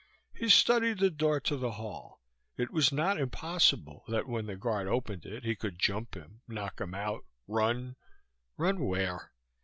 He 0.33 0.49
studied 0.49 0.97
the 0.97 1.11
door 1.11 1.39
to 1.41 1.55
the 1.57 1.73
hall. 1.73 2.21
It 2.57 2.71
was 2.71 2.91
not 2.91 3.19
impossible 3.19 4.03
that 4.07 4.27
when 4.27 4.47
the 4.47 4.55
guard 4.55 4.87
opened 4.87 5.27
it 5.27 5.43
he 5.43 5.55
could 5.55 5.77
jump 5.77 6.15
him, 6.15 6.41
knock 6.47 6.81
him 6.81 6.95
out, 6.95 7.23
run... 7.47 7.97
run 8.57 8.79
where? 8.83 9.31